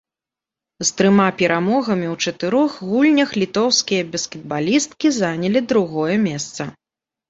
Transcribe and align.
З 0.83 0.87
трыма 1.01 1.27
перамогамі 1.41 2.07
ў 2.13 2.25
чатырох 2.25 2.71
гульнях 2.89 3.37
літоўскія 3.45 4.11
баскетбалісткі 4.17 5.07
занялі 5.23 5.67
другое 5.73 6.15
месца. 6.31 6.61